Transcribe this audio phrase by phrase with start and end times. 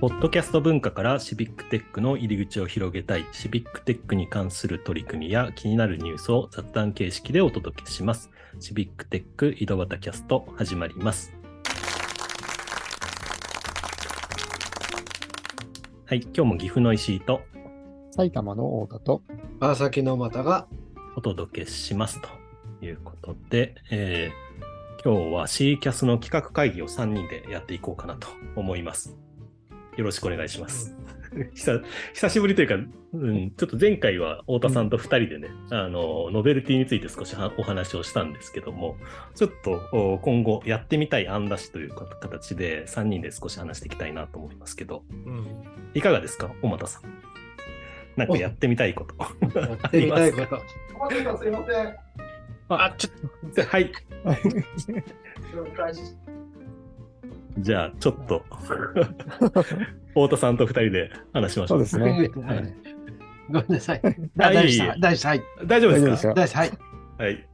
[0.00, 8.30] ポッドキャスト文化からシビックテックの入り口を広げたい、シビックテックに関する取り組みや気になるニュースを雑談形式でお届けします。
[8.60, 11.34] シビックテック井戸端キャスト始まります。
[16.06, 17.40] はい、今日も岐阜の石井と
[18.12, 19.22] 埼玉の太田と、
[19.58, 20.68] 川崎の又が、
[21.16, 22.28] お届けしますと
[22.86, 24.48] いうことで、えー
[25.04, 29.16] 今日は C キャスの企画会議を3人でやっていこうかなと思います。
[29.98, 30.94] よろしくお願いします。
[31.54, 31.82] 久
[32.14, 32.76] 久しぶりというか、
[33.12, 38.96] うん、ちょっと前回は太田さんと2人でね、あのノベルティについて少しはお話をしたんですけども、
[39.34, 45.46] ちょっとお今後やってみたい案出しという形で3人で少し話していきたいなと思いますけど、うん、
[45.94, 47.02] いかがですか、小俣さん。
[48.16, 49.16] なんかやってみたいこと。
[49.58, 50.62] やってみたいこと。
[51.38, 51.96] すいません。
[52.68, 53.10] あ、ちょ
[53.48, 53.90] っと、はい。
[57.60, 58.44] じゃあ、ちょっと、
[60.08, 61.76] 太田さんと2人で話しましょう。
[61.76, 62.30] そうですね。
[62.42, 62.72] ははいい。
[63.50, 64.00] ごめんなさい。
[64.02, 65.64] はい大丈夫ですか？
[65.64, 66.34] 大丈夫ですよ。
[66.34, 66.72] 大事はい。
[67.18, 67.48] はい。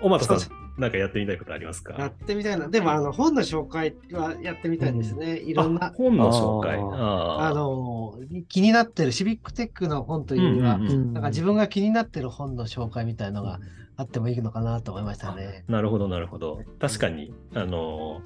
[0.00, 2.68] 小俣さそん、なんかやってみたいことありますやかってみたいな。
[2.68, 5.38] でも、あの、本の紹介はやってみたいですね。
[5.38, 6.78] いろんなあ、本の紹介。
[6.80, 8.14] あの、
[8.48, 13.60] 気になってるシビックテックの本というよりは、うんうんうんなんか自分が気になってる本の紹介みたいのが
[13.96, 15.64] あってもいいのかなと思いましたね。
[15.68, 16.60] なるほど、なるほど。
[16.80, 18.22] 確かに、あの、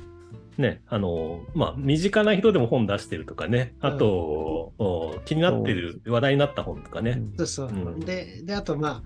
[0.58, 7.22] ね、あの、まあ、身近な人でも本出してるとかね、あと、お気になってる話題になった本とかね。
[7.36, 7.68] そうそう。
[7.68, 9.02] うんで、で、あと、まあ、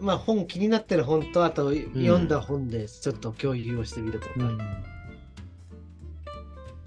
[0.00, 4.58] まあ、本、気になってる本と、あと、読んだ本でちょっと共有をしてみるとか、うん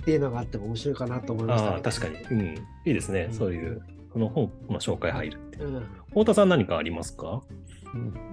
[0.02, 2.16] っていうのがあっても面白いかなと思いました、ああ、確かに。
[2.16, 2.56] うん。
[2.56, 3.28] いいですね。
[3.30, 3.82] うんそういう、
[4.14, 5.58] この本の紹介入るって。
[6.12, 7.42] 太田さん何かありますか？
[7.52, 7.68] うん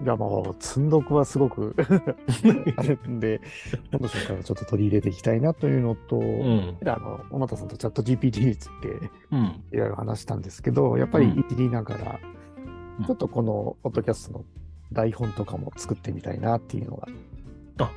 [0.03, 1.75] いや、もう、積んどくはすごく
[2.77, 3.41] あるんで、
[3.91, 6.77] 今度紹介をちょっと取り入れていきたいなというのと、うん。
[6.85, 9.63] あの、小俣さんとチャット GPT についてうん。
[9.73, 12.35] いろいろ話したんですけど、やっぱりうんいじりながら、うん
[13.07, 14.45] ちょっとこのポッドキャストの
[14.93, 17.09] 台本とかも作ってみたいなっていうのが、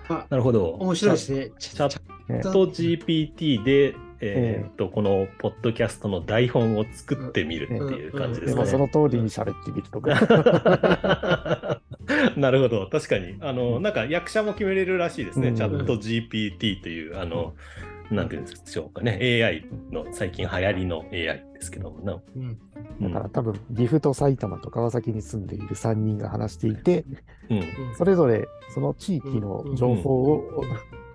[0.09, 0.69] あ、なるほど。
[0.71, 1.51] 面白いですね。
[1.59, 1.99] チャッ
[2.33, 8.91] ねチャット GPT で、えーっと、このポッドキャストの台本を作ってみるっていう感じですもそのね。
[8.91, 11.81] 通りに喋ってみるとか、
[12.37, 12.87] なるほど。
[12.87, 13.37] 確かに。
[13.41, 15.49] あの、なんか役者も決めれるらしいですね。
[15.49, 17.53] うんチャット GPT という、あの、
[18.11, 19.19] なんていうんでしょうかね。
[19.21, 22.13] AI の最近流行りの AI ですけどもな。
[22.13, 22.43] うん。
[22.43, 22.57] うん
[22.99, 27.05] だから多分岐阜と埼玉と川崎に住んでいる3人が話していて、
[27.49, 27.63] うん。
[27.95, 30.63] それぞれその地域の情報を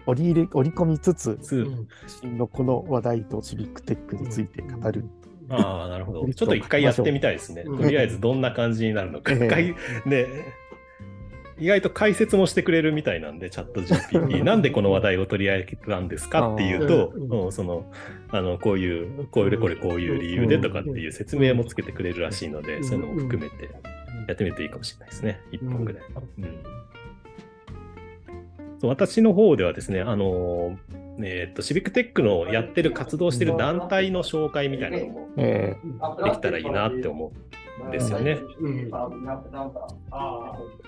[0.07, 5.05] 織り入れ織り込みつつ、つうん真のこの話題とシビックテックについて語る。
[5.49, 6.33] ああ、なるほど。
[6.33, 7.63] ちょっと一回やってみたいですね。
[7.67, 9.33] うんとりあえずどんな感じになるのか。
[9.33, 9.75] ええかい
[10.07, 10.27] ね、
[11.59, 14.43] 意外と解説もしてくれるみたいなんで、チャット GPT。
[14.45, 17.91] なんでこの話題を取り上げたんですかっていうと、うんその、
[18.31, 23.71] あの、こういう、こういうこれこういう理由でとかっていう説明もつけてくれるらしいので、うんそういうのも含めて
[24.27, 25.41] やってみるといいかもしれないですね。
[25.53, 26.03] 1本ぐらい。
[26.39, 26.83] うん
[28.83, 30.77] 私の方ではですね、あの
[31.19, 35.77] えーっと、シビックテックのやってる活動してる団体の紹介みたいなのもえ
[36.25, 37.33] できたらいいなって思
[37.85, 38.39] うんですよね。
[38.61, 38.91] うん。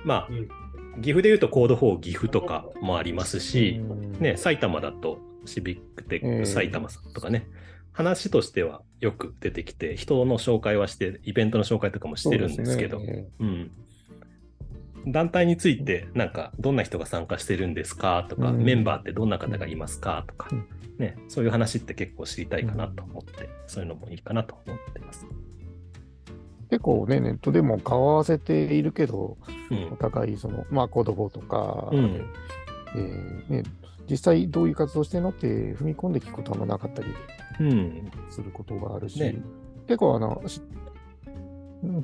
[0.04, 4.12] まあうん、岐阜でいうとコード4岐阜とかもありますーし、うん。
[4.20, 7.46] ね、埼玉だとシビックテッええク埼玉さんとかね、
[7.92, 13.26] 話としてはよく出てきて、人の紹介はして、イベントの紹介とかもしてるんですけど、そうね。
[13.38, 13.70] うん。
[15.06, 20.66] 団体について、なんか、どんな人が参加してるんですかとか、うんメンバーってどんな方がいますかとか、うん
[20.98, 25.26] ね、そういう話って結構知りたいかなと思って、そういうのもいいかなと思ってます。
[26.70, 29.36] 結構ね、ネットでも顔合わせているけど、
[29.70, 29.96] うんお。
[29.96, 32.26] 互いその、まあ、コード4とか、うん
[32.96, 33.62] えーね、
[34.08, 37.08] 実際どういう活動してるのって踏み込んで聞くことはなかったり
[37.60, 38.10] うん。
[38.30, 39.36] することがあるし、ね
[39.86, 40.42] 結構あの、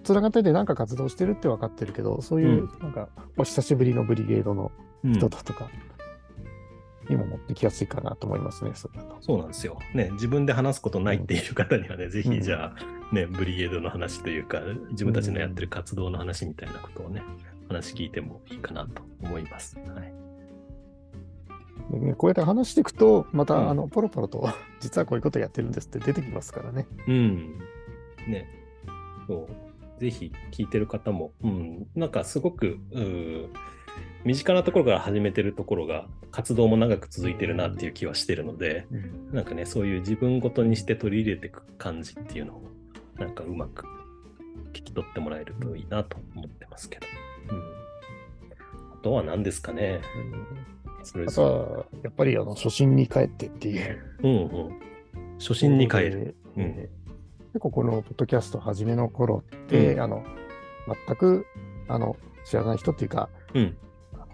[0.03, 4.73] つながっててなんか活動してるって分かってるけど、そういううなんかお久しぶりのブリゲードの
[5.05, 5.71] うん人だとか
[7.09, 8.91] にも持ってきやすいかなと思いますね、そ。
[9.21, 9.79] そうなんですよ。
[9.95, 14.61] ね、自分で話すことないっていう方にはね、ぜひじゃあ、ね、ブリゲードの話というか、
[14.91, 17.23] 自分たちのやってる活動の話みたいなことをね、
[17.69, 19.77] 話聞いてもいいかなと思います。
[19.77, 20.13] はい。
[21.91, 24.49] でね、こうやって話していくと、また、うんあのポロポロと、
[24.81, 26.87] 実はこういうことやってるんですって出てきますからね。
[27.09, 27.59] うん。
[28.29, 28.47] ね。
[29.27, 29.70] そう。
[30.01, 33.01] ぜひ聞いてる方も、うん、なんかすごく、う
[34.25, 38.87] 身近なところから始めてるところが活動も長く続いてるなっていう気はしてるので、
[39.33, 42.63] なんかね、そういう自分ごとにして取り入れていく感じっていうのを、
[43.19, 43.85] なんかうまく
[44.73, 47.07] 聞き取ってもらえるといいなと思ってますけど。
[47.51, 47.59] うん、
[48.95, 50.01] あとは何ですかね。
[51.03, 53.99] それあぞとは、やっぱりあの初心に帰ってっていう、れ。
[54.23, 54.37] うんう
[54.71, 54.81] ん。
[55.39, 56.11] 初心に帰る。
[56.11, 57.00] でうんえー
[57.53, 60.25] 結構このポッドキャスト初めの頃って、うんあの、
[61.07, 61.47] 全く、
[61.89, 63.77] あの、知らない人っていうか、うん。
[64.15, 64.27] あの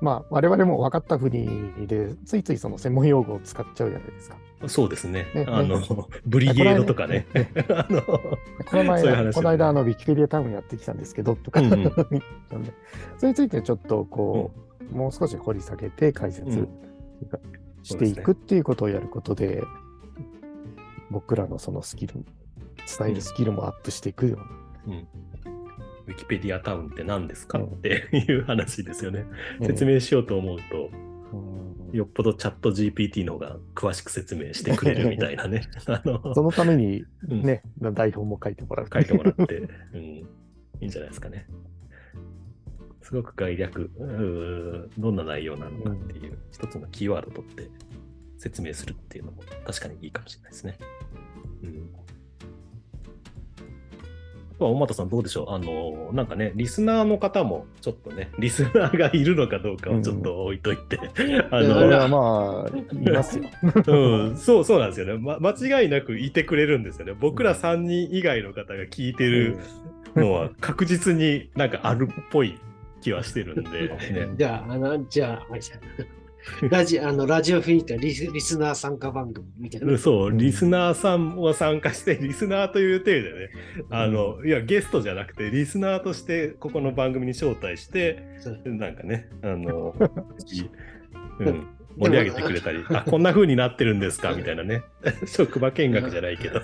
[0.00, 1.46] まあ、我々も分かったふり
[1.86, 4.36] で、ついついその専門用語を使っちゃうじゃないですか。
[4.66, 5.26] そうですね。
[5.34, 5.80] ねあの、
[6.26, 7.26] ブリゲードとかね。
[7.68, 8.36] あの、こ
[8.72, 11.92] の前、この間、あの、ウィキペディアタウンやってきたんですけど、とか、うんうん
[13.16, 14.52] それについてちょっと、こ
[14.92, 16.68] う、もう少し掘り下げて解説うん
[17.82, 19.62] していくっていうことをやることで、
[21.10, 22.14] 僕らのそのスキル、
[22.98, 24.36] 伝えるスキルもアップしていくよ
[24.86, 24.96] うな。
[24.96, 25.08] うん
[26.06, 29.26] ウィキペディアタウンって何ですかうんっていう話ですよね。
[29.60, 31.10] ええ説明しようと思うと、うん
[31.92, 35.62] よっぽどチャット GPT の方が詳しく説明してくれるみたいなね。
[35.86, 38.86] あのそのためにうんね、台本も書いてもらう。
[38.92, 40.26] 書いてもらって、 うん、い
[40.80, 41.46] いんじゃないですかね。
[43.02, 43.90] すごく概略、
[44.98, 47.68] どんな内容なのかっていう、一つのキーワードを取って
[48.40, 50.78] 説明するっていうのも確かにいいかもしれないですね。
[51.62, 51.90] うん。
[54.52, 55.50] あとは、大俣さんどうでしょう？
[55.50, 60.98] あの、なんかね、リスナーの方もちょっとね、リスナーがいるのかどうかをちょっと置いといて、
[61.50, 63.44] あの、これはまあ、いますよ。
[63.86, 65.38] うん、そうそうなんですよね、ま。
[65.38, 67.12] 間違いなくいてくれるんですよね。
[67.12, 69.58] 僕ら3人以外の方が聞いてる
[70.16, 72.58] のは確実になんかあるっぽい
[73.02, 74.30] 気はしてるんで、ね。
[74.36, 75.46] じゃあ、あの、じゃあ、
[76.70, 79.98] ラジあのラジオフィニットリスリスナー参加番組みたいな。
[79.98, 83.50] そう、リスナーさんも参加して、リスナーという体でね、
[83.90, 88.22] あの、いや、ゲストじゃなくて、リスナーとして、ここの番組に招待して、
[88.64, 89.94] なんかね、あの、
[91.40, 91.66] うん、
[91.96, 94.82] 盛り上げてくれたり、あ、こんな風になってるんですかみたいなね、
[95.26, 96.62] 職場見学じゃないけど。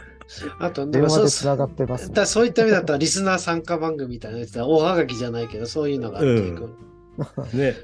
[0.59, 2.15] あと、で電もそう話でつながってますね。
[2.15, 6.71] だそういった意味だったら、リスナー参加番組みたいなやつは、おはがきじゃないけど、そういうのがあっていく。
[7.55, 7.75] ね、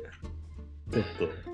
[0.92, 1.52] ちょっと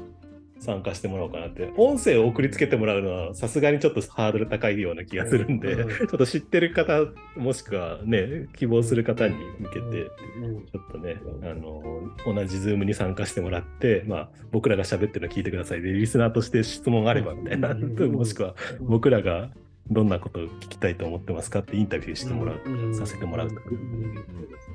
[0.60, 1.72] 参加してもらおうかなって。
[1.76, 7.06] 音声を送りつけてもらうのは、さすがにちょっとハードル高いような気がするんで、うんちょっと知ってる方、
[7.36, 11.82] もしくはね、希望する方に向けて、うんちょっとね、あの、
[12.26, 15.82] 同じズームに参加してもらって、まあ、僕らが喋ってるの聞いてください。
[15.82, 19.50] で、リスナーとして質問あればみたいな、う んもしくは僕らが
[19.90, 23.62] どんなことを聞きたいと思ってますかってインタビューしてもらう、うんさせてもらうとか、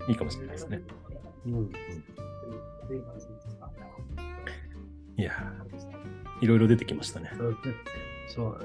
[0.09, 0.81] いいかもしれないですね。
[1.45, 1.69] うん
[5.17, 7.31] いやーいろいろ出てきましたね。
[7.39, 7.57] うん
[8.27, 8.59] そう。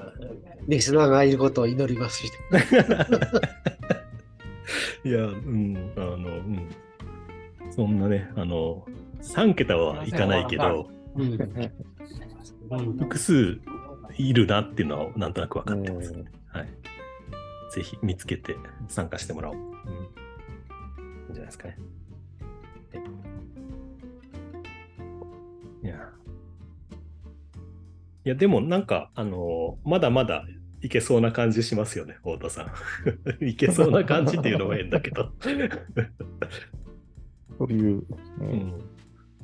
[0.67, 2.29] リスナーがいることを祈りますい
[5.09, 6.69] いや、うん、あの、うん。
[7.69, 8.87] そんなね、あの、
[9.21, 10.89] 3桁はいかないけど、
[12.99, 13.59] 複数
[14.17, 16.13] いるなっていうのはなんとなく分かってます。
[16.13, 16.67] うんはい。
[17.71, 18.57] ぜひ見つけて
[18.87, 19.55] 参加してもらおう。
[19.55, 19.63] うん。
[19.63, 19.67] い
[21.29, 21.77] いんじゃないですかね。
[22.93, 22.97] い
[28.29, 30.45] や、でもなんか、あのまだまだ
[30.81, 32.71] いけそうな感じしますよね、太田さ
[33.41, 33.45] ん。
[33.45, 35.31] いけそうな感じっていうのも変だけど。
[37.57, 38.05] そういう、う
[38.39, 38.47] うん。
[38.47, 38.73] ん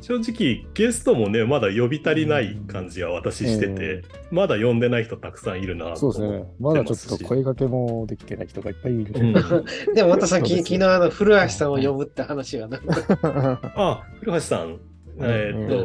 [0.01, 6.45] 正直、ゲストもね、まだ呼び足りない感じは私してて、まだ呼んでない人たくさんいるなとそうです思ね。
[6.59, 9.13] まだちょっと声掛けもできてない人がいっぱいいる。
[9.15, 9.33] うん。
[9.95, 14.79] でもまたさ、きそうです昨日あの古橋さんを呼ぶって話がなんか、あ、古橋さん、
[15.19, 15.75] えーっと、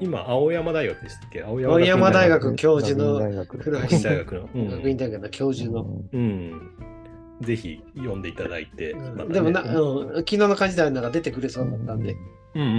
[0.00, 1.42] 今、青山大学でしたっけ？
[1.42, 3.58] 青青山大学学教授の大学。
[3.58, 4.70] 古橋大学の、うん。
[4.70, 6.02] 学院大学の教授の。
[6.12, 6.70] うん。
[7.40, 9.34] ぜひ読んでいただいて、またね。
[9.34, 12.14] でもな、うん、昨日の感じではなんか出てくれそうだったんで。
[12.54, 12.74] うんうんうん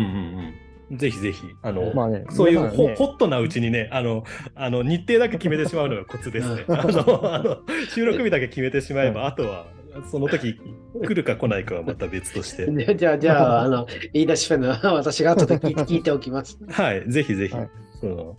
[0.89, 0.97] うん。
[0.97, 4.25] ぜひぜひ、あの、まあね、そういうホ,、ットなうちにね、あの、
[4.55, 6.65] あの日程だけ決めてしまうのがコツですね。
[6.67, 9.67] あの収録日だけ決めてしまえば、あとは、
[10.09, 10.59] その時
[11.03, 12.65] 来るか来ないかはまた別として。
[12.65, 16.57] で じゃあ、じゃあ、 あの、言い出しっぺのは 私が後で聞いて聞いておきます。
[16.69, 17.69] はい、ぜひぜひ、はい
[18.01, 18.35] その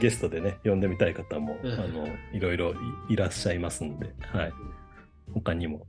[0.00, 2.76] ゲストでね、呼んでみたい方も、うんあのいろいろい
[3.10, 4.52] いらっしゃいますんで、はい。
[5.34, 5.86] 他にも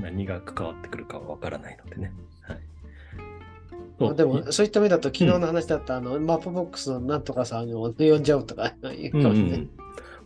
[0.00, 2.12] 何が関わってくるかはわからないのでね。
[2.40, 2.58] はい。
[3.98, 9.58] そうでも、そういった意味だと、昨日の話だった、あの、マップボックスのなんとかさんを呼んじゃうとかいうかうんうもしれない。
[9.58, 9.70] んうん、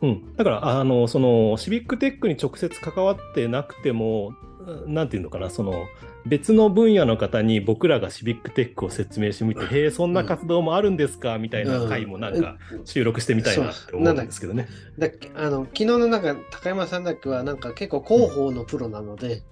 [0.05, 0.37] うん。
[0.37, 4.35] だからあのそのシビックテックに直接関わってなくても
[4.87, 5.87] 何て言うのかなその
[6.27, 11.39] 別の分野の方に僕らがシビックテックを説明してみて、へえそんな活動もあるんですか？
[11.39, 14.69] みたいな回もなんか収録してみたいなって思うんですけどね。
[14.99, 19.43] だあの昨日のなんか高山さんだっけはなんか結構広報のプロなので、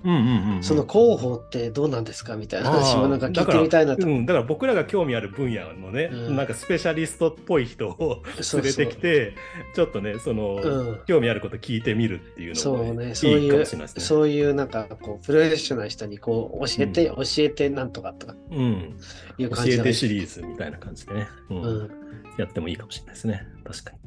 [0.62, 4.06] その広報ってどうなんですかみたいな話もなんか聞いてみたいなと。
[4.06, 6.36] うん、だから僕らが興味ある分野のね、うん。
[6.36, 9.34] なんかスペシャリストっぽい人をそう連れてきて
[9.74, 11.00] ちょっとねその、うん。
[11.06, 13.86] 興味あること聞いてみるっていうのも、そうねね、そういいかいう、いですね。
[13.98, 18.36] そういうなんかこう、プロフェッショナルな人にこう、教えて、教えてなんとかとか。
[18.50, 18.96] うん、
[19.38, 21.62] いう教えてシリーズみたいな感じでね、うん。
[21.62, 21.90] うん。
[22.38, 23.46] やってもいいかもしれないですね。
[23.64, 23.98] 確かに。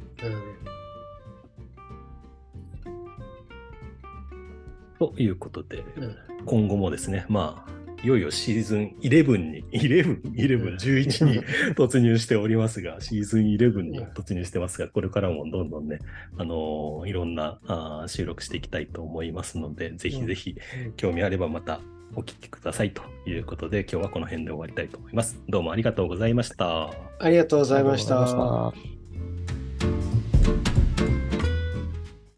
[4.98, 6.18] ということで、うん。
[6.46, 11.42] 今後もですね、まあ、いよいよシーズン11に、 11、11、11に
[11.76, 16.00] 突入しておりますが、シーズン11に突入してますが、これからもどんどんね、
[16.38, 20.56] あのーいろんなあー収録していきたいと思いますので、ぜひぜひ
[20.98, 21.82] 興味あればまた
[22.14, 25.42] お聴きくださいということで、今日はこの辺で終わりたいと思います。
[25.50, 26.92] どうもありがとうございました。
[27.20, 28.74] ありがとうございました。